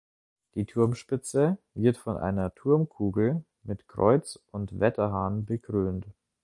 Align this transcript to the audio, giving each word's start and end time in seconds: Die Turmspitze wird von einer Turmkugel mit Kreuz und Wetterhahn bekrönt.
Die 0.55 0.65
Turmspitze 0.65 1.59
wird 1.75 1.95
von 1.95 2.17
einer 2.17 2.55
Turmkugel 2.55 3.43
mit 3.61 3.87
Kreuz 3.87 4.39
und 4.51 4.79
Wetterhahn 4.79 5.45
bekrönt. 5.45 6.07